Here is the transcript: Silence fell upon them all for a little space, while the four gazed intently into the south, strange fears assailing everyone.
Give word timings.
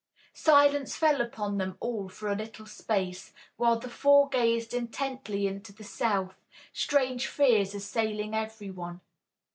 Silence 0.33 0.95
fell 0.95 1.21
upon 1.21 1.59
them 1.59 1.77
all 1.79 2.09
for 2.09 2.27
a 2.27 2.35
little 2.35 2.65
space, 2.65 3.33
while 3.57 3.77
the 3.77 3.87
four 3.87 4.27
gazed 4.29 4.73
intently 4.73 5.45
into 5.45 5.71
the 5.71 5.83
south, 5.83 6.33
strange 6.73 7.27
fears 7.27 7.75
assailing 7.75 8.33
everyone. 8.33 9.01